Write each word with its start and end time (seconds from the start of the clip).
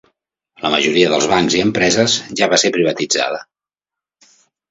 La 0.61 0.69
majoria 0.75 1.09
dels 1.11 1.27
bancs 1.33 1.57
i 1.57 1.61
empreses 1.65 2.15
ja 2.41 2.49
va 2.53 2.59
ser 2.63 2.73
privatitzada. 2.79 3.45